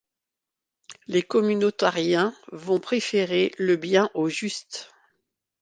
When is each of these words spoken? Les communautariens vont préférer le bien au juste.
Les 1.05 1.21
communautariens 1.21 2.33
vont 2.51 2.79
préférer 2.79 3.53
le 3.59 3.75
bien 3.75 4.09
au 4.15 4.29
juste. 4.29 4.89